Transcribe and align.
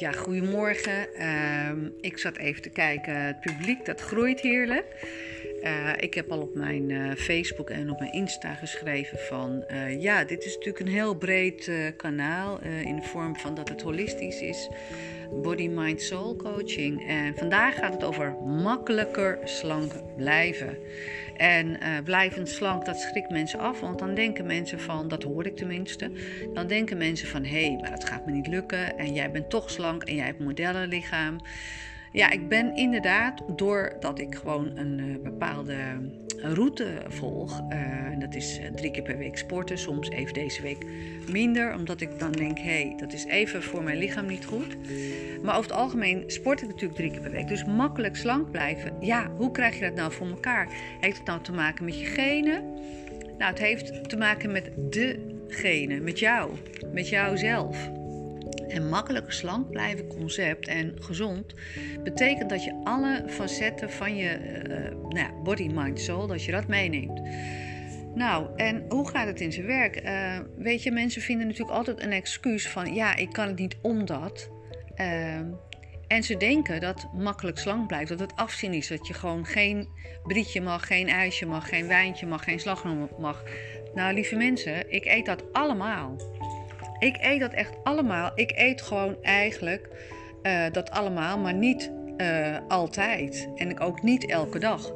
Ja, 0.00 0.12
goedemorgen. 0.12 1.14
Ehm, 1.14 1.88
ik 2.00 2.18
zat 2.18 2.36
even 2.36 2.62
te 2.62 2.68
kijken. 2.68 3.22
Het 3.22 3.40
publiek, 3.40 3.84
dat 3.84 4.00
groeit 4.00 4.40
heerlijk. 4.40 4.86
Uh, 5.62 5.92
ik 5.96 6.14
heb 6.14 6.32
al 6.32 6.40
op 6.40 6.54
mijn 6.54 6.90
uh, 6.90 7.12
Facebook 7.12 7.70
en 7.70 7.90
op 7.90 7.98
mijn 7.98 8.12
Insta 8.12 8.54
geschreven 8.54 9.18
van... 9.18 9.64
Uh, 9.70 10.02
ja, 10.02 10.24
dit 10.24 10.44
is 10.44 10.54
natuurlijk 10.54 10.84
een 10.84 10.92
heel 10.92 11.14
breed 11.14 11.70
kanaal 11.96 12.60
in 12.62 12.96
de 12.96 13.02
vorm 13.02 13.36
van 13.36 13.54
dat 13.54 13.68
het 13.68 13.82
holistisch 13.82 14.40
is. 14.40 14.68
Body, 15.42 15.68
Mind, 15.68 16.00
Soul 16.00 16.36
coaching. 16.36 17.08
En 17.08 17.36
vandaag 17.36 17.74
gaat 17.74 17.92
het 17.92 18.04
over 18.04 18.34
makkelijker 18.44 19.38
slank 19.44 19.92
blijven. 20.16 20.78
En 21.36 21.78
blijvend 22.04 22.48
slank, 22.48 22.84
dat 22.84 23.00
schrikt 23.00 23.30
mensen 23.30 23.58
af. 23.58 23.80
Want 23.80 23.98
dan 23.98 24.14
denken 24.14 24.46
mensen 24.46 24.80
van, 24.80 25.08
dat 25.08 25.22
hoor 25.22 25.46
ik 25.46 25.56
tenminste. 25.56 26.10
Dan 26.54 26.66
denken 26.66 26.98
mensen 26.98 27.28
van, 27.28 27.44
hé, 27.44 27.66
hey, 27.66 27.78
maar 27.80 27.90
dat 27.90 28.04
gaat 28.04 28.26
me 28.26 28.32
niet 28.32 28.46
lukken. 28.46 28.98
En 28.98 29.14
jij 29.14 29.30
bent 29.30 29.50
toch 29.50 29.70
slank 29.70 30.02
en 30.02 30.14
jij 30.14 30.26
hebt 30.26 30.40
modellenlichaam. 30.40 31.40
Ja, 32.12 32.30
ik 32.30 32.48
ben 32.48 32.76
inderdaad, 32.76 33.42
doordat 33.56 34.18
ik 34.18 34.34
gewoon 34.34 34.76
een 34.76 34.98
uh, 34.98 35.22
bepaalde 35.22 35.76
route 36.36 37.02
volg. 37.08 37.60
Uh, 37.72 38.18
dat 38.18 38.34
is 38.34 38.60
drie 38.74 38.90
keer 38.90 39.02
per 39.02 39.18
week 39.18 39.38
sporten, 39.38 39.78
soms 39.78 40.10
even 40.10 40.34
deze 40.34 40.62
week 40.62 40.86
minder. 41.30 41.74
Omdat 41.74 42.00
ik 42.00 42.18
dan 42.18 42.32
denk, 42.32 42.58
hé, 42.58 42.82
hey, 42.82 42.94
dat 42.96 43.12
is 43.12 43.24
even 43.24 43.62
voor 43.62 43.82
mijn 43.82 43.98
lichaam 43.98 44.26
niet 44.26 44.44
goed. 44.44 44.76
Maar 45.42 45.56
over 45.56 45.70
het 45.70 45.78
algemeen 45.78 46.24
sport 46.26 46.62
ik 46.62 46.68
natuurlijk 46.68 46.94
drie 46.94 47.10
keer 47.10 47.20
per 47.20 47.30
week. 47.30 47.48
Dus 47.48 47.64
makkelijk 47.64 48.16
slank 48.16 48.50
blijven. 48.50 48.92
Ja, 49.00 49.30
hoe 49.36 49.50
krijg 49.50 49.74
je 49.74 49.80
dat 49.80 49.94
nou 49.94 50.12
voor 50.12 50.26
elkaar? 50.26 50.68
Heeft 51.00 51.16
het 51.16 51.26
nou 51.26 51.42
te 51.42 51.52
maken 51.52 51.84
met 51.84 52.00
je 52.00 52.06
genen? 52.06 52.62
Nou, 53.38 53.50
het 53.50 53.58
heeft 53.58 54.08
te 54.08 54.16
maken 54.16 54.52
met 54.52 54.70
de 54.90 55.38
genen, 55.48 56.02
met 56.02 56.18
jou, 56.18 56.50
met 56.92 57.08
jouzelf. 57.08 57.90
En 58.70 58.88
makkelijker 58.88 59.32
slank 59.32 59.70
blijven 59.70 60.06
concept 60.06 60.68
en 60.68 60.94
gezond 60.98 61.54
betekent 62.02 62.50
dat 62.50 62.64
je 62.64 62.80
alle 62.84 63.24
facetten 63.26 63.90
van 63.90 64.16
je 64.16 64.38
uh, 64.68 64.78
nou 64.90 65.18
ja, 65.18 65.32
body, 65.42 65.70
mind, 65.74 66.00
soul, 66.00 66.26
dat 66.26 66.44
je 66.44 66.52
dat 66.52 66.66
meeneemt. 66.66 67.20
Nou, 68.14 68.46
en 68.56 68.84
hoe 68.88 69.08
gaat 69.08 69.26
het 69.26 69.40
in 69.40 69.52
zijn 69.52 69.66
werk? 69.66 70.04
Uh, 70.04 70.38
weet 70.56 70.82
je, 70.82 70.90
mensen 70.90 71.22
vinden 71.22 71.46
natuurlijk 71.46 71.76
altijd 71.76 72.02
een 72.02 72.12
excuus 72.12 72.68
van 72.68 72.94
ja, 72.94 73.16
ik 73.16 73.32
kan 73.32 73.46
het 73.46 73.58
niet 73.58 73.76
omdat. 73.82 74.50
Uh, 74.96 75.38
en 76.10 76.22
ze 76.22 76.36
denken 76.36 76.80
dat 76.80 77.08
makkelijk 77.12 77.58
slank 77.58 77.86
blijft, 77.86 78.08
dat 78.08 78.20
het 78.20 78.36
afzien 78.36 78.72
is. 78.72 78.88
Dat 78.88 79.06
je 79.06 79.14
gewoon 79.14 79.46
geen 79.46 79.88
brietje 80.22 80.60
mag, 80.60 80.86
geen 80.86 81.08
ijsje 81.08 81.46
mag, 81.46 81.68
geen 81.68 81.86
wijntje 81.86 82.26
mag, 82.26 82.44
geen 82.44 82.60
slagroom 82.60 83.08
mag. 83.18 83.44
Nou, 83.94 84.14
lieve 84.14 84.36
mensen, 84.36 84.92
ik 84.92 85.04
eet 85.04 85.26
dat 85.26 85.52
allemaal. 85.52 86.16
Ik 87.00 87.16
eet 87.20 87.40
dat 87.40 87.52
echt 87.52 87.74
allemaal. 87.82 88.30
Ik 88.34 88.52
eet 88.54 88.82
gewoon 88.82 89.16
eigenlijk 89.22 89.88
uh, 90.42 90.64
dat 90.72 90.90
allemaal, 90.90 91.38
maar 91.38 91.54
niet 91.54 91.90
uh, 92.16 92.56
altijd. 92.68 93.48
En 93.56 93.70
ik 93.70 93.80
ook 93.80 94.02
niet 94.02 94.26
elke 94.26 94.58
dag. 94.58 94.92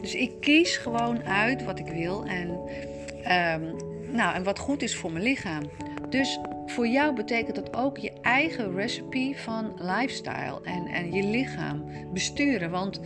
Dus 0.00 0.14
ik 0.14 0.32
kies 0.40 0.76
gewoon 0.76 1.24
uit 1.24 1.64
wat 1.64 1.78
ik 1.78 1.86
wil 1.86 2.24
en, 2.24 2.48
um, 2.50 3.76
nou, 4.14 4.34
en 4.34 4.42
wat 4.42 4.58
goed 4.58 4.82
is 4.82 4.96
voor 4.96 5.12
mijn 5.12 5.24
lichaam. 5.24 5.62
Dus 6.08 6.38
voor 6.66 6.86
jou 6.86 7.14
betekent 7.14 7.56
dat 7.56 7.76
ook 7.76 7.98
je 7.98 8.12
eigen 8.22 8.74
recipe 8.74 9.32
van 9.36 9.72
lifestyle 9.76 10.60
en, 10.64 10.86
en 10.86 11.12
je 11.12 11.22
lichaam 11.22 11.84
besturen. 12.12 12.70
Want 12.70 13.00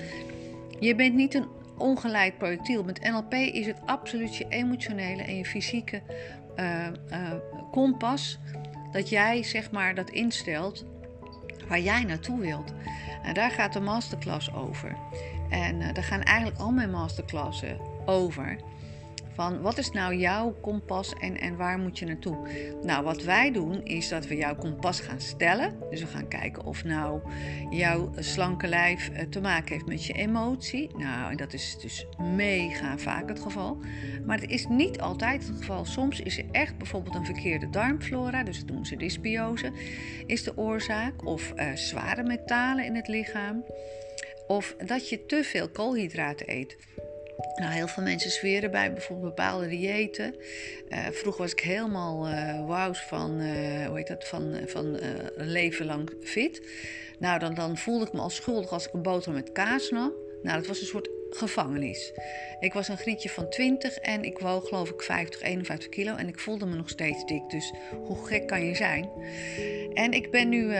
je 0.78 0.94
bent 0.94 1.14
niet 1.14 1.34
een 1.34 1.48
ongeleid 1.78 2.38
projectiel. 2.38 2.84
Met 2.84 3.00
NLP 3.10 3.34
is 3.34 3.66
het 3.66 3.76
absoluut 3.84 4.36
je 4.36 4.46
emotionele 4.48 5.22
en 5.22 5.36
je 5.36 5.44
fysieke 5.44 6.02
uh, 6.56 6.86
uh, 7.10 7.32
kompas. 7.70 8.38
Dat 8.92 9.08
jij 9.08 9.42
zeg 9.42 9.70
maar 9.70 9.94
dat 9.94 10.10
instelt 10.10 10.84
waar 11.68 11.80
jij 11.80 12.04
naartoe 12.04 12.40
wilt. 12.40 12.72
En 13.22 13.34
daar 13.34 13.50
gaat 13.50 13.72
de 13.72 13.80
masterclass 13.80 14.52
over. 14.54 14.96
En 15.50 15.80
uh, 15.80 15.92
daar 15.92 16.04
gaan 16.04 16.22
eigenlijk 16.22 16.58
al 16.58 16.70
mijn 16.70 16.90
masterclassen 16.90 17.78
over. 18.06 18.56
Van 19.34 19.60
wat 19.60 19.78
is 19.78 19.90
nou 19.90 20.14
jouw 20.14 20.52
kompas 20.60 21.12
en, 21.12 21.40
en 21.40 21.56
waar 21.56 21.78
moet 21.78 21.98
je 21.98 22.06
naartoe? 22.06 22.48
Nou, 22.82 23.04
wat 23.04 23.22
wij 23.22 23.52
doen 23.52 23.84
is 23.84 24.08
dat 24.08 24.26
we 24.26 24.36
jouw 24.36 24.56
kompas 24.56 25.00
gaan 25.00 25.20
stellen. 25.20 25.78
Dus 25.90 26.00
we 26.00 26.06
gaan 26.06 26.28
kijken 26.28 26.64
of 26.64 26.84
nou 26.84 27.20
jouw 27.70 28.12
slanke 28.18 28.66
lijf 28.66 29.08
eh, 29.08 29.26
te 29.26 29.40
maken 29.40 29.72
heeft 29.72 29.86
met 29.86 30.04
je 30.04 30.12
emotie. 30.12 30.96
Nou, 30.96 31.30
en 31.30 31.36
dat 31.36 31.52
is 31.52 31.78
dus 31.80 32.06
mega 32.36 32.98
vaak 32.98 33.28
het 33.28 33.40
geval. 33.40 33.78
Maar 34.26 34.40
het 34.40 34.50
is 34.50 34.66
niet 34.66 35.00
altijd 35.00 35.46
het 35.46 35.56
geval. 35.56 35.84
Soms 35.84 36.20
is 36.20 36.38
er 36.38 36.44
echt 36.50 36.78
bijvoorbeeld 36.78 37.14
een 37.14 37.24
verkeerde 37.24 37.70
darmflora, 37.70 38.42
dus 38.42 38.58
dat 38.58 38.66
noemen 38.66 38.86
ze 38.86 38.96
dysbiose, 38.96 39.72
is 40.26 40.42
de 40.42 40.56
oorzaak. 40.56 41.26
Of 41.26 41.52
uh, 41.56 41.72
zware 41.72 42.22
metalen 42.22 42.84
in 42.84 42.94
het 42.94 43.08
lichaam. 43.08 43.64
Of 44.46 44.74
dat 44.86 45.08
je 45.08 45.26
te 45.26 45.44
veel 45.44 45.68
koolhydraten 45.68 46.50
eet. 46.50 46.76
Nou, 47.54 47.72
heel 47.72 47.88
veel 47.88 48.02
mensen 48.02 48.30
zweren 48.30 48.70
bij 48.70 48.92
bijvoorbeeld 48.92 49.34
bepaalde 49.34 49.68
diëten. 49.68 50.34
Uh, 50.88 51.06
vroeger 51.10 51.42
was 51.42 51.52
ik 51.52 51.60
helemaal 51.60 52.28
uh, 52.28 52.88
van, 52.92 53.40
uh, 53.40 53.86
hoe 53.86 53.96
heet 53.96 54.06
dat, 54.06 54.24
van, 54.24 54.56
van 54.66 54.98
leven 55.36 55.86
lang 55.86 56.12
fit. 56.22 56.62
Nou, 57.18 57.38
dan, 57.38 57.54
dan 57.54 57.76
voelde 57.76 58.06
ik 58.06 58.12
me 58.12 58.20
al 58.20 58.30
schuldig 58.30 58.70
als 58.70 58.86
ik 58.86 58.92
een 58.92 59.02
boterham 59.02 59.34
met 59.34 59.52
kaas 59.52 59.90
nam. 59.90 60.12
Nou, 60.42 60.58
dat 60.58 60.66
was 60.66 60.80
een 60.80 60.86
soort 60.86 61.10
gevangenis. 61.30 62.12
Ik 62.60 62.72
was 62.72 62.88
een 62.88 62.98
grietje 62.98 63.28
van 63.28 63.50
20 63.50 63.96
en 63.96 64.22
ik 64.24 64.38
woog 64.38 64.68
geloof 64.68 64.90
ik 64.90 65.02
50, 65.02 65.40
51 65.42 65.88
kilo. 65.88 66.14
En 66.14 66.28
ik 66.28 66.38
voelde 66.38 66.66
me 66.66 66.76
nog 66.76 66.88
steeds 66.88 67.26
dik. 67.26 67.50
Dus 67.50 67.72
hoe 68.04 68.26
gek 68.26 68.46
kan 68.46 68.66
je 68.66 68.74
zijn? 68.74 69.10
En 69.94 70.12
ik 70.12 70.30
ben 70.30 70.48
nu 70.48 70.74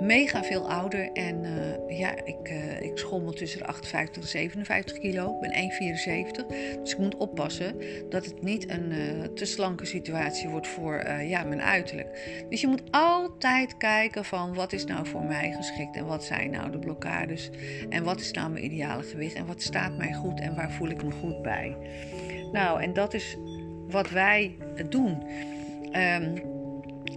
mega 0.00 0.42
veel 0.42 0.70
ouder. 0.70 1.12
En 1.12 1.44
uh, 1.44 1.98
ja, 1.98 2.24
ik, 2.24 2.50
uh, 2.50 2.80
ik 2.80 2.98
schommel 2.98 3.32
tussen 3.32 3.58
de 3.58 3.66
58 3.66 4.22
en 4.22 4.28
57 4.28 4.98
kilo. 4.98 5.34
Ik 5.34 5.40
ben 5.40 5.70
1,74. 6.44 6.46
Dus 6.82 6.92
ik 6.92 6.98
moet 6.98 7.16
oppassen 7.16 7.74
dat 8.08 8.24
het 8.24 8.42
niet 8.42 8.70
een 8.70 8.90
uh, 8.90 9.22
te 9.34 9.44
slanke 9.44 9.84
situatie 9.84 10.48
wordt 10.48 10.66
voor 10.66 11.10
ja, 11.20 11.44
mijn 11.44 11.62
uiterlijk. 11.62 12.44
Dus 12.48 12.60
je 12.60 12.66
moet 12.66 12.82
altijd 12.90 13.76
kijken 13.76 14.24
van 14.24 14.54
wat 14.54 14.72
is 14.72 14.84
nou 14.84 15.06
voor 15.06 15.24
mij 15.24 15.52
geschikt. 15.52 15.96
En 15.96 16.06
wat 16.06 16.24
zijn 16.24 16.50
nou 16.50 16.70
de 16.70 16.78
blokkades. 16.78 17.50
En 17.88 18.04
wat 18.04 18.20
is 18.20 18.30
nou 18.30 18.50
mijn 18.50 18.64
ideale 18.64 19.02
gewicht. 19.02 19.34
En 19.34 19.46
wat 19.46 19.62
staat 19.62 19.96
mij 19.96 20.12
goed 20.12 20.40
en 20.40 20.54
waar 20.54 20.70
voel 20.70 20.88
ik 20.88 21.04
me 21.04 21.10
goed 21.10 21.42
bij. 21.42 21.76
Nou, 22.52 22.82
en 22.82 22.92
dat 22.92 23.14
is 23.14 23.36
wat 23.88 24.10
wij 24.10 24.56
doen. 24.88 25.22
Um, 25.92 26.51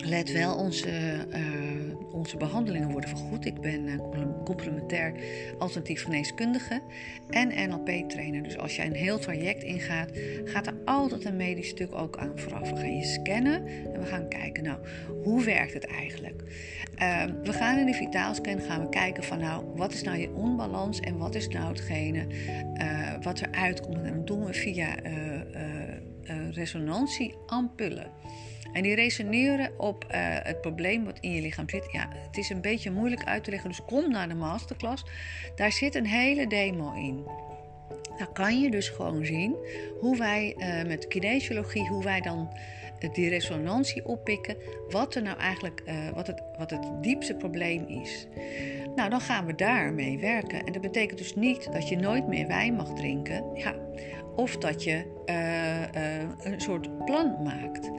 let 0.06 0.32
wel, 0.32 0.56
onze, 0.56 0.90
uh, 1.30 1.96
onze 2.12 2.38
behandelingen 2.38 2.92
worden 2.92 3.10
vergoed. 3.10 3.46
Ik 3.46 3.62
ben 3.62 3.88
uh, 3.88 3.96
complementair 4.44 5.14
alternatief 5.58 6.04
geneeskundige 6.04 6.82
en 7.30 7.70
NLP-trainer. 7.70 8.44
Dus 8.44 8.58
als 8.58 8.76
jij 8.76 8.86
een 8.86 8.96
heel 8.96 9.20
traject 9.20 9.64
ingaat, 9.64 10.10
gaat 10.46 10.68
er 10.68 10.78
altijd 10.86 11.26
een 11.26 11.36
medisch 11.36 11.70
stuk 11.70 11.96
ook 11.96 12.18
aan 12.18 12.32
vooraf. 12.36 12.70
We 12.70 12.76
gaan 12.76 12.98
je 12.98 13.04
scannen 13.04 13.68
en 13.94 14.00
we 14.00 14.06
gaan 14.06 14.30
kijken, 14.30 14.64
nou, 14.64 14.80
hoe 15.24 15.44
werkt 15.44 15.74
het 15.74 15.86
eigenlijk? 15.86 16.44
Uh, 17.02 17.24
we 17.44 17.54
gaan 17.54 17.80
in 17.80 17.86
de 17.86 17.94
vitaalscan 17.94 18.60
gaan 18.60 18.82
we 18.82 18.90
kijken 18.90 19.24
van, 19.24 19.40
nou, 19.40 19.66
wat 19.76 19.94
is 19.94 20.04
nou 20.04 20.18
je 20.18 20.34
onbalans 20.34 21.00
en 21.00 21.18
wat 21.18 21.36
is 21.36 21.48
nou 21.48 21.68
hetgene 21.68 22.26
wat 23.22 23.42
eruit 23.42 23.82
komt. 23.82 24.04
En 24.04 24.16
dat 24.16 24.28
doen 24.28 24.46
we 24.46 24.54
via 24.54 24.96
resonantie-ampullen. 26.52 28.12
En 28.74 28.84
die 28.84 28.96
resoneren 28.96 29.80
op 29.80 30.03
uh, 30.03 30.12
het 30.19 30.62
probleem 30.62 31.06
wat 31.06 31.19
in 31.19 31.31
je 31.31 31.41
lichaam 31.41 31.69
zit. 31.69 31.88
Ja, 31.91 32.08
het 32.28 32.38
is 32.38 32.50
een 32.50 32.62
beetje 32.62 32.91
moeilijk 32.91 33.24
uit 33.24 33.44
te 33.44 33.50
leggen, 33.50 33.69
dus 33.69 33.86
kom 33.86 34.12
naar 34.12 34.28
de 34.28 34.36
masterclass. 34.36 35.06
Daar 35.56 35.72
zit 35.72 35.96
een 35.96 36.06
hele 36.06 36.47
demo 36.47 36.94
in. 36.94 37.24
Daar 38.18 38.31
kan 38.34 38.62
je 38.62 38.72
dus 38.72 38.90
gewoon 38.90 39.25
zien 39.25 39.56
hoe 40.00 40.18
wij 40.18 40.56
uh, 40.58 40.88
met 40.88 41.08
kinesiologie, 41.08 41.88
hoe 41.88 42.04
wij 42.04 42.22
dan 42.22 42.50
die 43.13 43.30
resonantie 43.30 44.06
oppikken, 44.06 44.56
wat 44.89 45.16
er 45.16 45.22
nou 45.22 45.38
eigenlijk, 45.38 45.83
wat, 46.13 46.27
het, 46.27 46.42
wat 46.57 46.69
het 46.69 46.88
diepste 47.01 47.36
probleem 47.36 47.86
is. 47.88 48.27
Nou, 48.95 49.10
dan 49.10 49.22
gaan 49.22 49.45
we 49.45 49.56
daarmee 49.56 50.19
werken. 50.19 50.66
En 50.66 50.74
dat 50.74 50.81
betekent 50.81 51.18
dus 51.18 51.36
niet 51.36 51.72
dat 51.72 51.89
je 51.89 51.95
nooit 51.95 52.27
meer 52.27 52.48
wijn 52.48 52.75
mag 52.75 52.94
drinken. 52.94 53.44
Ja, 53.54 53.75
of 54.36 54.58
dat 54.58 54.84
je 54.84 55.24
uh, 55.26 56.02
uh, 56.02 56.54
een 56.54 56.62
soort 56.62 57.06
plan 57.06 57.36
maakt. 57.44 57.92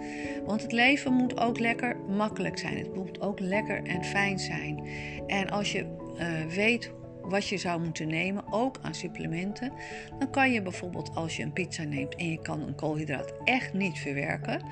Want 0.44 0.62
het 0.62 0.73
leven 0.73 1.12
moet 1.12 1.41
ook 1.41 1.59
lekker 1.59 1.97
makkelijk 2.09 2.59
zijn. 2.59 2.79
Het 2.79 2.94
moet 2.94 3.21
ook 3.21 3.41
lekker 3.41 3.83
en 3.83 4.05
fijn 4.05 4.38
zijn. 4.38 4.88
En 5.27 5.50
als 5.50 5.73
je 5.73 5.87
uh, 6.19 6.55
weet 6.55 6.91
wat 7.23 7.49
je 7.49 7.56
zou 7.56 7.81
moeten 7.81 8.09
nemen, 8.09 8.44
ook 8.50 8.79
aan 8.83 8.94
supplementen, 8.94 9.73
dan 10.19 10.31
kan 10.31 10.53
je 10.53 10.62
bijvoorbeeld 10.62 11.15
als 11.15 11.37
je 11.37 11.43
een 11.43 11.53
pizza 11.53 11.83
neemt 11.83 12.15
en 12.15 12.31
je 12.31 12.41
kan 12.41 12.61
een 12.61 12.75
koolhydraat 12.75 13.33
echt 13.44 13.73
niet 13.73 13.99
verwerken. 13.99 14.62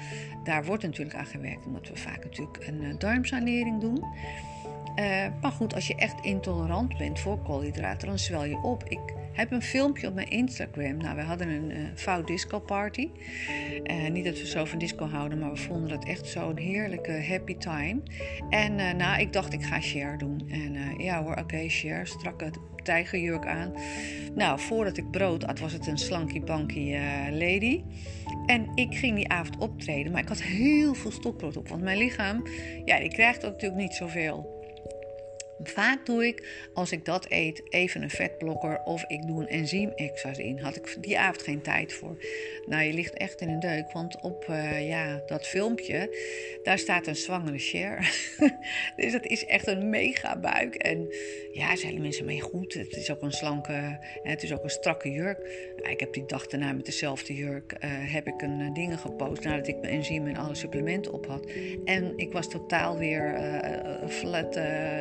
Daar 0.44 0.64
wordt 0.64 0.82
natuurlijk 0.82 1.16
aan 1.16 1.26
gewerkt, 1.26 1.66
omdat 1.66 1.88
we 1.88 1.96
vaak 1.96 2.24
natuurlijk 2.24 2.66
een 2.66 2.98
darmsanering 2.98 3.80
doen. 3.80 4.04
Maar 5.40 5.52
goed, 5.52 5.74
als 5.74 5.86
je 5.86 5.94
echt 5.94 6.24
intolerant 6.24 6.98
bent 6.98 7.20
voor 7.20 7.38
koolhydraten, 7.38 8.08
dan 8.08 8.18
zwel 8.18 8.44
je 8.44 8.56
op. 8.62 8.84
Ik 8.84 9.14
heb 9.34 9.52
een 9.52 9.62
filmpje 9.62 10.08
op 10.08 10.14
mijn 10.14 10.28
Instagram. 10.28 10.96
Nou, 10.96 11.16
we 11.16 11.22
hadden 11.22 11.48
een 11.48 11.72
uh, 12.06 12.24
disco 12.24 12.60
party. 12.60 13.10
Uh, 13.84 14.10
niet 14.10 14.24
dat 14.24 14.38
we 14.38 14.46
zo 14.46 14.64
van 14.64 14.78
disco 14.78 15.06
houden, 15.06 15.38
maar 15.38 15.50
we 15.50 15.56
vonden 15.56 15.88
dat 15.88 16.04
echt 16.04 16.26
zo'n 16.26 16.56
heerlijke 16.56 17.24
happy 17.28 17.56
time. 17.56 18.00
En 18.50 18.78
uh, 18.78 18.92
nou, 18.92 19.20
ik 19.20 19.32
dacht 19.32 19.52
ik 19.52 19.62
ga 19.62 19.80
share 19.80 20.16
doen. 20.16 20.48
En 20.50 20.98
ja 20.98 21.22
hoor, 21.22 21.30
oké, 21.30 21.40
okay, 21.40 21.68
share. 21.68 22.06
Strakke 22.06 22.50
tijgerjurk 22.82 23.46
aan. 23.46 23.72
Nou, 24.34 24.60
voordat 24.60 24.96
ik 24.96 25.10
brood 25.10 25.46
at, 25.46 25.58
was 25.58 25.72
het 25.72 25.86
een 25.86 25.98
slanky 25.98 26.40
banky 26.40 26.96
lady. 27.30 27.82
En 28.46 28.68
ik 28.74 28.94
ging 28.94 29.16
die 29.16 29.28
avond 29.28 29.58
optreden, 29.58 30.12
maar 30.12 30.20
ik 30.20 30.28
had 30.28 30.42
heel 30.42 30.94
veel 30.94 31.10
stokbrood 31.10 31.56
op. 31.56 31.68
Want 31.68 31.82
mijn 31.82 31.98
lichaam, 31.98 32.46
ja, 32.84 32.98
die 32.98 33.08
krijgt 33.08 33.40
dat 33.40 33.52
natuurlijk 33.52 33.80
niet 33.80 33.94
zoveel. 33.94 34.53
Vaak 35.62 36.06
doe 36.06 36.26
ik, 36.26 36.68
als 36.74 36.92
ik 36.92 37.04
dat 37.04 37.26
eet, 37.28 37.62
even 37.68 38.02
een 38.02 38.10
vetblokker 38.10 38.80
of 38.84 39.04
ik 39.06 39.26
doe 39.26 39.40
een 39.40 39.48
enzym 39.48 39.90
extra's 39.90 40.38
in. 40.38 40.58
Had 40.58 40.76
ik 40.76 40.96
die 41.00 41.18
avond 41.18 41.42
geen 41.42 41.62
tijd 41.62 41.92
voor. 41.92 42.16
Nou, 42.66 42.82
je 42.82 42.92
ligt 42.92 43.14
echt 43.14 43.40
in 43.40 43.48
een 43.48 43.60
deuk, 43.60 43.92
want 43.92 44.20
op 44.20 44.46
uh, 44.50 44.88
ja, 44.88 45.22
dat 45.26 45.46
filmpje, 45.46 46.18
daar 46.62 46.78
staat 46.78 47.06
een 47.06 47.16
zwangere 47.16 47.58
share. 47.58 48.02
dus 48.96 49.12
dat 49.12 49.26
is 49.26 49.44
echt 49.44 49.66
een 49.66 49.90
mega 49.90 50.38
buik. 50.38 50.74
En 50.74 51.08
ja, 51.52 51.76
zeiden 51.76 52.02
mensen 52.02 52.24
mee 52.24 52.40
goed. 52.40 52.74
Het 52.74 52.96
is 52.96 53.10
ook 53.10 53.22
een 53.22 53.32
slanke, 53.32 53.98
het 54.22 54.42
is 54.42 54.52
ook 54.52 54.62
een 54.62 54.70
strakke 54.70 55.10
jurk. 55.10 55.38
ik 55.82 56.00
heb 56.00 56.12
die 56.12 56.26
dag 56.26 56.46
daarna 56.46 56.72
met 56.72 56.86
dezelfde 56.86 57.34
jurk, 57.34 57.72
uh, 57.72 57.90
heb 58.12 58.26
ik 58.26 58.42
een 58.42 58.60
uh, 58.60 58.74
dingen 58.74 58.98
gepost 58.98 59.44
nadat 59.44 59.68
ik 59.68 59.80
mijn 59.80 59.92
enzym 59.92 60.26
en 60.26 60.36
alle 60.36 60.54
supplementen 60.54 61.12
op 61.12 61.26
had. 61.26 61.46
En 61.84 62.12
ik 62.16 62.32
was 62.32 62.48
totaal 62.48 62.98
weer 62.98 63.22
flat 64.08 64.54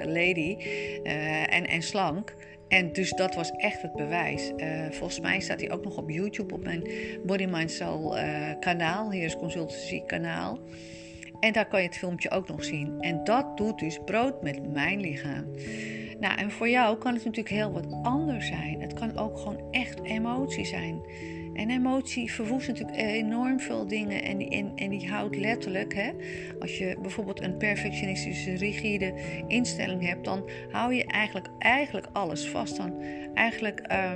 lady. 0.06 0.43
Eh, 0.52 1.56
en, 1.56 1.68
en 1.68 1.82
slank. 1.82 2.36
En 2.68 2.94
dus 2.94 3.10
dat 3.10 3.36
was 3.36 3.52
echt 3.52 3.82
het 3.82 3.94
bewijs. 3.94 4.52
Uh, 4.58 4.86
volgens 4.90 5.20
mij 5.20 5.40
staat 5.40 5.60
hij 5.60 5.72
ook 5.72 5.84
nog 5.84 5.98
op 5.98 6.10
YouTube 6.10 6.54
op 6.54 6.64
mijn 6.64 6.88
Body 7.26 7.46
Mind 7.46 7.72
Soul 7.72 8.18
uh, 8.18 8.50
kanaal, 8.60 9.12
Heers 9.12 9.36
Consultancy 9.36 10.02
kanaal. 10.06 10.60
En 11.40 11.54
daar 11.54 11.68
kan 11.68 11.82
je 11.82 11.88
het 11.88 11.98
filmpje 11.98 12.32
ook 12.32 12.48
nog 12.48 12.64
zien. 12.64 13.02
En 13.02 13.24
dat 13.24 13.58
doet 13.58 13.80
dus 13.80 14.00
brood 14.06 14.42
met 14.42 14.72
mijn 14.72 15.00
lichaam. 15.00 15.46
Nou, 16.20 16.38
en 16.38 16.52
voor 16.52 16.70
jou 16.70 16.98
kan 16.98 17.14
het 17.14 17.26
natuurlijk 17.26 17.56
heel 17.56 17.72
wat 17.72 17.88
anders 18.02 18.48
zijn. 18.48 18.82
Het 18.82 18.94
kan 18.94 19.18
ook 19.18 19.38
gewoon 19.38 19.72
echt 19.72 20.04
emotie 20.04 20.66
zijn. 20.66 21.02
En 21.54 21.70
emotie 21.70 22.32
verwoest 22.32 22.68
natuurlijk 22.68 22.98
enorm 22.98 23.60
veel 23.60 23.88
dingen 23.88 24.24
en 24.24 24.50
en, 24.50 24.72
en 24.76 24.90
die 24.90 25.10
houdt 25.10 25.36
letterlijk, 25.36 25.94
hè, 25.94 26.12
als 26.60 26.78
je 26.78 26.98
bijvoorbeeld 27.02 27.42
een 27.42 27.58
perfectionistische, 27.58 28.56
rigide 28.56 29.14
instelling 29.48 30.08
hebt, 30.08 30.26
dan 30.26 30.50
hou 30.72 30.94
je 30.94 31.06
eigenlijk, 31.06 31.48
eigenlijk 31.60 32.08
alles 32.12 32.48
vast. 32.48 32.78
Dan 32.78 33.02
eigenlijk, 33.34 33.92
uh, 33.92 34.12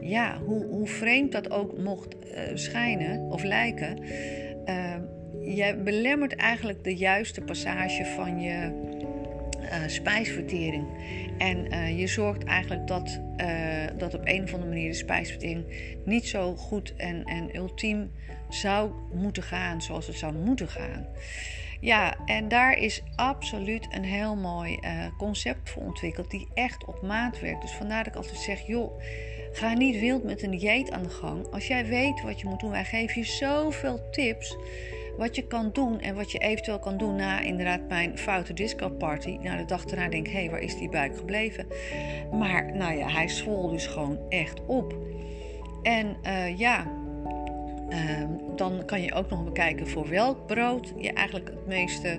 ja, 0.00 0.38
hoe, 0.38 0.66
hoe 0.66 0.86
vreemd 0.86 1.32
dat 1.32 1.50
ook 1.50 1.78
mocht 1.78 2.14
uh, 2.14 2.40
schijnen 2.54 3.30
of 3.30 3.42
lijken, 3.42 3.98
uh, 4.66 4.94
je 5.40 5.80
belemmert 5.84 6.36
eigenlijk 6.36 6.84
de 6.84 6.96
juiste 6.96 7.40
passage 7.40 8.04
van 8.04 8.40
je 8.40 8.85
spijsvertering. 9.86 10.86
En 11.38 11.72
uh, 11.72 11.98
je 11.98 12.06
zorgt 12.06 12.44
eigenlijk 12.44 12.86
dat, 12.86 13.20
uh, 13.36 13.46
dat 13.98 14.14
op 14.14 14.20
een 14.24 14.42
of 14.42 14.52
andere 14.52 14.70
manier 14.70 14.90
de 14.90 14.96
spijsvertering 14.96 15.64
niet 16.04 16.26
zo 16.26 16.56
goed 16.56 16.94
en, 16.96 17.24
en 17.24 17.56
ultiem 17.56 18.10
zou 18.48 18.90
moeten 19.14 19.42
gaan 19.42 19.82
zoals 19.82 20.06
het 20.06 20.16
zou 20.16 20.34
moeten 20.34 20.68
gaan. 20.68 21.06
Ja, 21.80 22.16
en 22.26 22.48
daar 22.48 22.78
is 22.78 23.02
absoluut 23.16 23.86
een 23.90 24.04
heel 24.04 24.36
mooi 24.36 24.78
concept 25.18 25.70
voor 25.70 25.82
ontwikkeld 25.82 26.30
die 26.30 26.48
echt 26.54 26.84
op 26.84 27.02
maat 27.02 27.40
werkt. 27.40 27.62
Dus 27.62 27.72
vandaar 27.72 28.04
dat 28.04 28.12
ik 28.12 28.18
altijd 28.18 28.38
zeg, 28.38 28.66
joh, 28.66 29.00
ga 29.52 29.72
niet 29.72 30.00
wild 30.00 30.24
met 30.24 30.42
een 30.42 30.50
dieet 30.50 30.90
aan 30.90 31.02
de 31.02 31.08
gang. 31.08 31.46
Als 31.52 31.66
jij 31.66 31.86
weet 31.86 32.22
wat 32.22 32.40
je 32.40 32.46
moet 32.46 32.60
doen, 32.60 32.70
wij 32.70 32.84
geven 32.84 33.20
je 33.20 33.26
zoveel 33.26 34.10
tips 34.10 34.56
wat 35.16 35.36
je 35.36 35.46
kan 35.46 35.70
doen 35.72 36.00
en 36.00 36.14
wat 36.14 36.32
je 36.32 36.38
eventueel 36.38 36.78
kan 36.78 36.96
doen 36.96 37.16
na 37.16 37.40
inderdaad 37.40 37.88
mijn 37.88 38.18
foute 38.18 38.52
disco 38.52 38.88
party. 38.88 39.38
Nou, 39.42 39.58
de 39.58 39.64
dag 39.64 39.84
daarna 39.84 40.08
denk 40.08 40.26
ik, 40.26 40.32
hé, 40.32 40.50
waar 40.50 40.60
is 40.60 40.78
die 40.78 40.88
buik 40.88 41.16
gebleven? 41.16 41.66
Maar 42.32 42.76
nou 42.76 42.96
ja, 42.96 43.08
hij 43.08 43.28
zwol 43.28 43.68
dus 43.70 43.86
gewoon 43.86 44.18
echt 44.28 44.66
op. 44.66 44.94
En 45.82 46.16
uh, 46.22 46.58
ja, 46.58 46.95
uh, 47.88 48.22
dan 48.56 48.84
kan 48.84 49.02
je 49.02 49.14
ook 49.14 49.30
nog 49.30 49.44
bekijken 49.44 49.88
voor 49.88 50.08
welk 50.08 50.46
brood 50.46 50.92
je 50.98 51.12
eigenlijk 51.12 51.48
het 51.48 51.66
meeste 51.66 52.18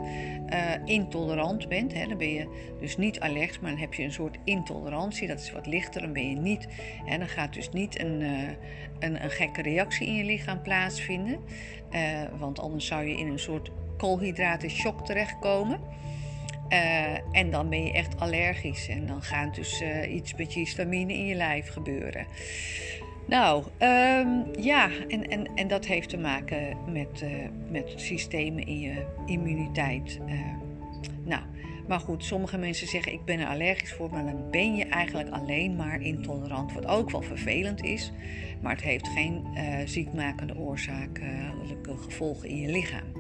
uh, 0.50 0.60
intolerant 0.86 1.68
bent. 1.68 1.94
Dan 1.94 2.18
ben 2.18 2.34
je 2.34 2.48
dus 2.80 2.98
niet 2.98 3.20
allergisch, 3.20 3.60
maar 3.60 3.72
dan 3.72 3.80
heb 3.80 3.94
je 3.94 4.04
een 4.04 4.12
soort 4.12 4.38
intolerantie. 4.44 5.28
Dat 5.28 5.40
is 5.40 5.52
wat 5.52 5.66
lichter. 5.66 6.02
Dan 6.02 6.14
ben 6.14 6.30
je 6.30 6.36
niet. 6.36 6.68
En 7.06 7.20
dan 7.20 7.28
gaat 7.28 7.54
dus 7.54 7.70
niet 7.70 8.00
een, 8.00 8.22
uh, 8.22 8.42
een, 9.00 9.24
een, 9.24 9.30
gekke 9.30 9.62
reactie 9.62 10.08
in 10.08 10.16
je 10.16 10.24
lichaam 10.24 10.62
plaatsvinden. 10.62 11.40
Uh, 11.92 12.22
want 12.38 12.60
anders 12.60 12.86
zou 12.86 13.06
je 13.06 13.18
in 13.18 13.28
een 13.28 13.40
soort 13.40 13.72
koolhydraten 13.98 14.70
shock 14.70 15.06
terechtkomen. 15.06 15.80
en 17.32 17.52
dan 17.52 17.70
ben 17.70 17.84
je 17.84 17.92
echt 17.92 18.20
allergisch. 18.20 18.88
En 18.88 19.06
dan 19.06 19.22
gaat 19.22 19.56
dus 19.56 19.84
iets 20.10 20.36
met 20.36 20.54
je 20.54 20.60
histamine 20.60 21.14
in 21.14 21.26
je 21.26 21.36
lijf 21.36 21.70
gebeuren. 21.70 22.28
Nou, 23.28 23.64
um, 23.80 24.46
ja, 24.60 24.90
en, 25.08 25.30
en, 25.30 25.48
en 25.56 25.68
dat 25.68 25.86
heeft 25.86 26.10
te 26.10 26.18
maken 26.18 26.78
met, 26.92 27.22
uh, 27.24 27.30
met 27.70 27.94
systemen 27.96 28.66
in 28.66 28.80
je 28.80 29.06
immuniteit. 29.26 30.20
Uh, 30.28 30.42
nou, 31.24 31.42
maar 31.88 32.00
goed, 32.00 32.24
sommige 32.24 32.58
mensen 32.58 32.88
zeggen 32.88 33.14
ik 33.14 33.26
ben 33.26 33.40
er 33.40 33.48
allergisch 33.48 33.94
voor, 33.94 34.10
maar 34.12 34.24
dan 34.24 34.50
ben 34.52 34.76
je 34.76 34.86
eigenlijk 34.86 35.30
alleen 35.30 35.76
maar 35.76 36.02
intolerant. 36.02 36.74
Wat 36.74 36.86
ook 36.86 37.12
wel 37.12 37.22
vervelend 37.22 37.84
is, 37.84 38.12
maar 38.62 38.72
het 38.72 38.84
heeft 38.84 39.08
geen 39.08 39.46
uh, 39.54 39.62
ziekmakende 39.86 40.58
oorzakelijke 40.58 41.98
gevolgen 41.98 42.50
in 42.50 42.58
je 42.58 42.72
lichaam. 42.72 43.12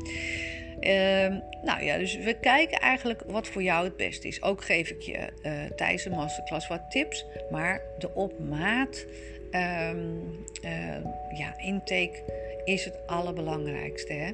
Uh, 0.79 1.38
nou 1.63 1.83
ja, 1.83 1.97
dus 1.97 2.18
we 2.18 2.33
kijken 2.33 2.79
eigenlijk 2.79 3.24
wat 3.27 3.47
voor 3.47 3.63
jou 3.63 3.85
het 3.85 3.97
beste 3.97 4.27
is. 4.27 4.41
Ook 4.41 4.63
geef 4.63 4.89
ik 4.89 5.01
je 5.01 5.18
uh, 5.44 5.51
tijdens 5.75 6.03
de 6.03 6.09
masterclass 6.09 6.68
wat 6.68 6.91
tips, 6.91 7.25
maar 7.51 7.81
de 7.97 8.13
op 8.13 8.39
maat 8.39 9.06
um, 9.51 10.21
uh, 10.63 10.95
ja, 11.33 11.57
intake 11.57 12.24
is 12.65 12.85
het 12.85 13.07
allerbelangrijkste. 13.07 14.13
Hè? 14.13 14.31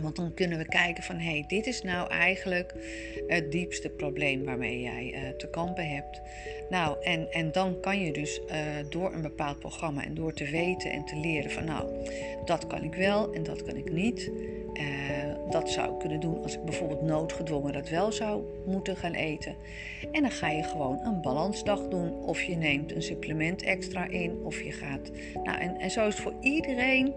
Want 0.00 0.16
dan 0.16 0.34
kunnen 0.34 0.58
we 0.58 0.64
kijken 0.64 1.02
van 1.02 1.16
hé, 1.16 1.30
hey, 1.30 1.44
dit 1.46 1.66
is 1.66 1.82
nou 1.82 2.10
eigenlijk 2.10 2.74
het 3.26 3.52
diepste 3.52 3.88
probleem 3.88 4.44
waarmee 4.44 4.80
jij 4.80 5.14
uh, 5.14 5.28
te 5.28 5.48
kampen 5.48 5.88
hebt. 5.88 6.20
Nou, 6.70 6.96
en, 7.02 7.32
en 7.32 7.52
dan 7.52 7.80
kan 7.80 8.04
je 8.04 8.12
dus 8.12 8.40
door 8.88 9.14
een 9.14 9.22
bepaald 9.22 9.58
programma 9.58 10.04
en 10.04 10.14
door 10.14 10.32
te 10.32 10.50
weten 10.50 10.90
en 10.90 11.04
te 11.04 11.16
leren 11.16 11.50
van 11.50 11.64
nou, 11.64 12.08
dat 12.44 12.66
kan 12.66 12.84
ik 12.84 12.94
wel 12.94 13.32
en 13.34 13.42
dat 13.42 13.62
kan 13.62 13.76
ik 13.76 13.92
niet. 13.92 14.30
Dat 15.50 15.70
zou 15.70 15.98
kunnen 15.98 16.20
doen 16.20 16.42
als 16.42 16.54
ik 16.54 16.64
bijvoorbeeld 16.64 17.02
noodgedwongen 17.02 17.72
dat 17.72 17.88
wel 17.88 18.12
zou 18.12 18.42
moeten 18.66 18.96
gaan 18.96 19.12
eten. 19.12 19.54
En 20.12 20.22
dan 20.22 20.30
ga 20.30 20.48
je 20.48 20.62
gewoon 20.62 21.00
een 21.04 21.20
balansdag 21.20 21.88
doen. 21.88 22.12
Of 22.12 22.42
je 22.42 22.56
neemt 22.56 22.94
een 22.94 23.02
supplement 23.02 23.62
extra 23.62 24.06
in. 24.06 24.40
Of 24.44 24.62
je 24.62 24.72
gaat. 24.72 25.10
Nou, 25.44 25.58
en, 25.58 25.78
en 25.78 25.90
zo 25.90 26.06
is 26.06 26.14
het 26.14 26.22
voor 26.22 26.34
iedereen. 26.40 27.14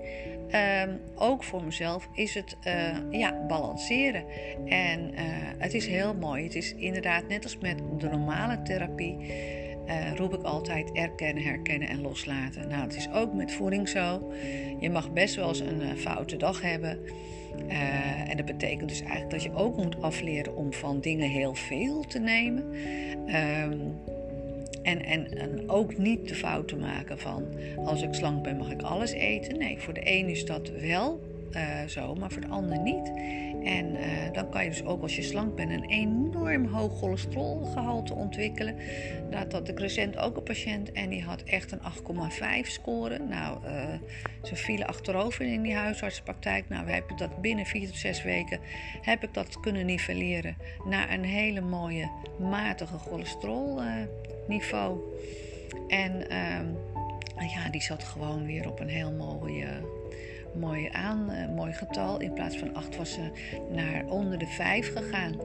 Uh, 0.51 0.83
ook 1.15 1.43
voor 1.43 1.63
mezelf 1.63 2.07
is 2.13 2.33
het 2.33 2.57
uh, 2.67 2.97
ja, 3.09 3.45
balanceren. 3.47 4.23
En 4.65 5.11
uh, 5.13 5.19
het 5.57 5.73
is 5.73 5.87
heel 5.87 6.13
mooi. 6.13 6.43
Het 6.43 6.55
is 6.55 6.75
inderdaad 6.75 7.27
net 7.27 7.43
als 7.43 7.57
met 7.57 7.77
de 7.97 8.09
normale 8.09 8.61
therapie. 8.61 9.17
Uh, 9.87 10.15
roep 10.15 10.33
ik 10.33 10.43
altijd 10.43 10.91
erkennen, 10.91 11.43
herkennen 11.43 11.87
en 11.87 12.01
loslaten. 12.01 12.67
Nou, 12.67 12.81
het 12.81 12.95
is 12.95 13.09
ook 13.11 13.33
met 13.33 13.51
voeding 13.51 13.89
zo. 13.89 14.33
Je 14.79 14.89
mag 14.89 15.11
best 15.11 15.35
wel 15.35 15.47
eens 15.47 15.59
een 15.59 15.97
foute 15.97 16.37
dag 16.37 16.61
hebben. 16.61 16.99
Uh, 17.67 18.29
en 18.29 18.37
dat 18.37 18.45
betekent 18.45 18.89
dus 18.89 19.01
eigenlijk 19.01 19.31
dat 19.31 19.43
je 19.43 19.53
ook 19.53 19.77
moet 19.77 20.01
afleren 20.01 20.55
om 20.55 20.73
van 20.73 20.99
dingen 20.99 21.29
heel 21.29 21.55
veel 21.55 22.01
te 22.07 22.19
nemen. 22.19 22.73
En, 24.83 25.05
en, 25.05 25.37
en, 25.37 25.69
ook 25.69 25.97
niet 25.97 26.27
de 26.27 26.35
fout 26.35 26.67
te 26.67 26.75
maken 26.75 27.19
van 27.19 27.45
als 27.85 28.01
ik 28.01 28.13
slank 28.13 28.43
ben 28.43 28.57
mag 28.57 28.71
ik 28.71 28.81
alles 28.81 29.11
eten. 29.11 29.57
Nee, 29.57 29.79
voor 29.79 29.93
de 29.93 30.01
een 30.03 30.27
is 30.27 30.45
dat 30.45 30.69
wel 30.69 31.21
uh, 31.55 31.83
zo, 31.87 32.15
maar 32.15 32.31
voor 32.31 32.41
de 32.41 32.47
ander 32.47 32.79
niet. 32.79 33.11
En 33.63 33.95
uh, 33.95 34.01
dan 34.31 34.49
kan 34.49 34.63
je 34.63 34.69
dus 34.69 34.83
ook 34.83 35.01
als 35.01 35.15
je 35.15 35.21
slank 35.21 35.55
bent 35.55 35.71
een 35.71 35.89
enorm 35.89 36.65
hoog 36.65 36.99
cholesterolgehalte 36.99 38.13
ontwikkelen. 38.13 38.75
Dat 39.29 39.51
had 39.51 39.67
ik 39.67 39.79
recent 39.79 40.17
ook 40.17 40.37
een 40.37 40.43
patiënt 40.43 40.91
en 40.91 41.09
die 41.09 41.23
had 41.23 41.41
echt 41.41 41.71
een 41.71 41.79
8,5 41.79 41.85
score. 42.61 43.19
Nou, 43.19 43.65
uh, 43.65 43.93
ze 44.43 44.55
vielen 44.55 44.87
achterover 44.87 45.45
in 45.45 45.61
die 45.61 45.75
huisartsenpraktijk. 45.75 46.69
Nou, 46.69 46.85
we 46.85 46.91
hebben 46.91 47.17
dat 47.17 47.41
binnen 47.41 47.65
4 47.65 47.87
tot 47.87 47.97
6 47.97 48.23
weken 48.23 48.59
heb 49.01 49.23
ik 49.23 49.33
dat 49.33 49.59
kunnen 49.59 49.85
nivelleren 49.85 50.57
naar 50.85 51.13
een 51.13 51.23
hele 51.23 51.61
mooie 51.61 52.09
matige 52.39 52.97
cholesterolniveau. 52.97 54.99
en 55.87 56.27
ja, 57.47 57.69
die 57.69 57.81
zat 57.81 58.03
gewoon 58.03 58.45
weer 58.45 58.69
op 58.69 58.79
een 58.79 58.89
heel 58.89 59.11
mooie 59.11 59.67
mooi 60.55 60.89
aan, 60.91 61.31
uh, 61.31 61.55
mooi 61.55 61.73
getal. 61.73 62.19
In 62.19 62.33
plaats 62.33 62.57
van 62.57 62.75
8 62.75 62.95
was 62.97 63.13
ze 63.13 63.31
naar 63.71 64.05
onder 64.05 64.37
de 64.37 64.47
5 64.47 64.93
gegaan. 64.93 65.35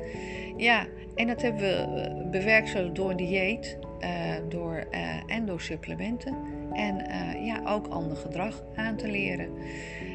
Ja, 0.57 0.87
en 1.15 1.27
dat 1.27 1.43
hebben 1.43 1.95
we 1.95 2.29
bewerkstelligd 2.31 2.95
door 2.95 3.17
dieet 3.17 3.79
uh, 4.01 4.09
door, 4.49 4.87
en 5.27 5.47
door 5.47 5.61
supplementen. 5.61 6.37
En 6.73 6.97
ja, 7.45 7.61
ook 7.65 7.87
ander 7.87 8.17
gedrag 8.17 8.63
aan 8.77 8.97
te 8.97 9.11
leren. 9.11 9.49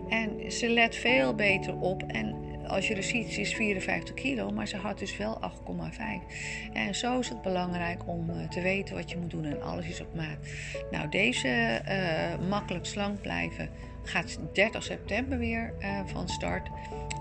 En 0.09 0.51
ze 0.51 0.69
let 0.69 0.95
veel 0.95 1.35
beter 1.35 1.79
op. 1.79 2.03
En 2.07 2.35
als 2.67 2.87
je 2.87 2.95
er 2.95 3.03
ziet, 3.03 3.33
ze 3.33 3.41
is 3.41 3.55
54 3.55 4.15
kilo, 4.15 4.49
maar 4.49 4.67
ze 4.67 4.77
had 4.77 4.99
dus 4.99 5.17
wel 5.17 5.39
8,5. 5.41 5.49
En 6.73 6.95
zo 6.95 7.19
is 7.19 7.29
het 7.29 7.41
belangrijk 7.41 8.07
om 8.07 8.29
eh, 8.29 8.49
te 8.49 8.61
weten 8.61 8.95
wat 8.95 9.11
je 9.11 9.17
moet 9.17 9.31
doen 9.31 9.45
en 9.45 9.61
alles 9.61 9.87
is 9.87 10.01
op 10.01 10.15
maat. 10.15 10.37
Nou, 10.91 11.09
deze 11.09 11.81
uh, 11.87 12.49
makkelijk 12.49 12.85
slank 12.85 13.21
blijven 13.21 13.69
gaat 14.03 14.39
30 14.53 14.83
september 14.83 15.37
weer 15.37 15.73
uh, 15.79 15.99
van 16.05 16.29
start. 16.29 16.69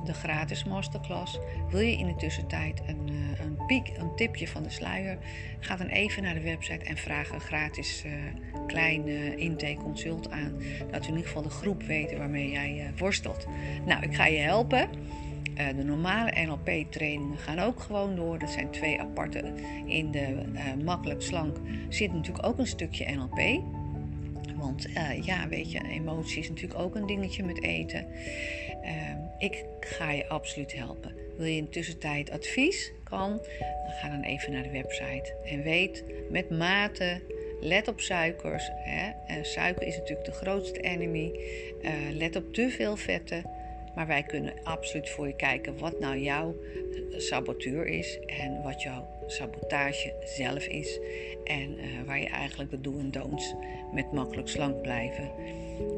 De 0.05 0.15
gratis 0.15 0.65
masterclass. 0.65 1.39
Wil 1.71 1.81
je 1.81 1.97
in 1.97 2.07
de 2.07 2.17
tussentijd 2.17 2.83
een, 2.87 3.09
uh, 3.11 3.41
een 3.41 3.67
piek, 3.67 3.93
een 3.97 4.17
tipje 4.17 4.49
van 4.49 4.63
de 4.63 4.71
sluier? 4.71 5.19
Ga 5.61 5.77
dan 5.77 5.87
even 5.87 6.23
naar 6.23 6.35
de 6.35 6.41
website 6.41 6.85
en 6.85 6.97
vraag 6.97 7.31
een 7.31 7.41
gratis 7.41 8.05
uh, 8.07 8.13
klein 8.67 9.09
intake 9.39 9.77
consult 9.83 10.31
aan. 10.31 10.53
Dat 10.91 11.01
we 11.01 11.09
in 11.09 11.17
ieder 11.17 11.27
geval 11.27 11.43
de 11.43 11.51
groep 11.51 11.83
weten 11.83 12.19
waarmee 12.19 12.51
jij 12.51 12.91
worstelt. 12.97 13.47
Nou, 13.85 14.03
ik 14.03 14.15
ga 14.15 14.27
je 14.27 14.39
helpen. 14.39 14.89
De 15.77 15.85
normale 15.85 16.45
NLP-trainingen 16.45 17.39
gaan 17.39 17.59
ook 17.59 17.81
gewoon 17.81 18.17
door. 18.17 18.39
Dat 18.39 18.51
zijn 18.51 18.71
twee 18.71 19.01
aparte. 19.01 19.53
In 19.87 20.11
de 20.11 20.43
makkelijk 20.85 21.23
slank 21.23 21.57
zit 21.89 22.13
natuurlijk 22.13 22.47
ook 22.47 22.59
een 22.59 22.67
stukje 22.67 23.15
NLP. 23.15 23.63
Want 24.57 24.87
ja, 25.23 25.49
weet 25.49 25.73
je, 25.73 25.81
emotie 25.89 26.39
is 26.39 26.49
natuurlijk 26.49 26.81
ook 26.81 26.95
een 26.95 27.07
dingetje 27.07 27.45
met 27.45 27.63
eten. 27.63 28.07
ik 29.39 29.65
ga 29.81 30.11
je 30.11 30.29
absoluut 30.29 30.73
helpen. 30.73 31.15
Wil 31.37 31.47
je 31.47 31.57
in 31.57 31.69
tussentijd 31.69 32.31
advies? 32.31 32.93
Kan. 33.05 33.31
Dan 33.59 33.93
ga 34.01 34.09
dan 34.09 34.23
even 34.23 34.53
naar 34.53 34.63
de 34.63 34.71
website. 34.71 35.35
En 35.45 35.63
weet 35.63 36.05
met 36.31 36.51
mate. 36.51 37.21
Let 37.61 37.89
op 37.89 38.01
suikers. 38.01 38.71
Hè. 38.75 39.13
suiker 39.45 39.87
is 39.87 39.97
natuurlijk 39.97 40.27
de 40.27 40.33
grootste 40.33 40.81
enemy. 40.81 41.33
let 42.13 42.37
op 42.37 42.55
te 42.55 42.71
veel 42.71 42.97
vetten. 42.97 43.62
Maar 43.95 44.07
wij 44.07 44.23
kunnen 44.23 44.55
absoluut 44.63 45.11
voor 45.11 45.27
je 45.27 45.37
kijken 45.37 45.79
wat 45.79 46.01
nou 46.01 46.19
jouw 46.19 46.57
saboteur 47.17 47.87
is 47.87 48.19
en 48.27 48.63
wat 48.63 48.83
jouw 48.83 49.09
sabotage 49.27 50.15
zelf 50.25 50.67
is. 50.67 51.01
En 51.45 51.79
uh, 51.79 51.85
waar 52.07 52.21
je 52.21 52.29
eigenlijk 52.29 52.71
de 52.71 52.81
do 52.81 52.99
en 52.99 53.11
don'ts 53.11 53.55
met 53.93 54.13
makkelijk 54.13 54.49
slank 54.49 54.83
blijven, 54.83 55.31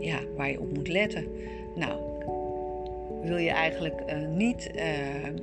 ja, 0.01 0.21
waar 0.37 0.51
je 0.51 0.61
op 0.61 0.73
moet 0.73 0.89
letten. 0.89 1.29
Nou, 1.75 2.13
wil 3.23 3.37
je 3.37 3.51
eigenlijk 3.51 4.01
uh, 4.09 4.29
niet 4.29 4.71
uh, 4.75 4.83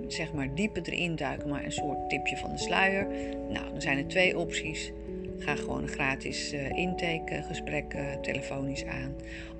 zeg 0.07 0.33
maar 0.33 0.55
dieper 0.55 0.81
erin 0.85 1.15
duiken, 1.15 1.49
maar 1.49 1.63
een 1.63 1.71
soort 1.71 2.09
tipje 2.09 2.37
van 2.37 2.51
de 2.51 2.57
sluier? 2.57 3.07
Nou, 3.49 3.71
dan 3.71 3.81
zijn 3.81 3.97
er 3.97 4.07
twee 4.07 4.37
opties. 4.37 4.91
Ga 5.37 5.55
gewoon 5.55 5.81
een 5.81 5.87
gratis 5.87 6.53
intakegesprek 6.53 7.95
telefonisch 8.21 8.85
aan. 8.85 9.15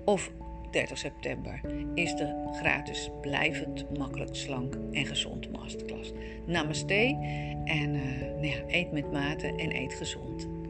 Of 0.05 0.31
30 0.71 0.97
september 0.97 1.61
is 1.93 2.15
de 2.15 2.49
gratis 2.53 3.09
blijvend 3.21 3.97
makkelijk 3.97 4.35
slank 4.35 4.77
en 4.91 5.05
gezond 5.05 5.51
masterclass. 5.51 6.11
Namaste 6.45 7.17
en 7.65 7.95
uh, 7.95 8.21
nou 8.21 8.47
ja, 8.47 8.63
eet 8.67 8.91
met 8.91 9.11
mate 9.11 9.47
en 9.47 9.75
eet 9.75 9.93
gezond. 9.93 10.60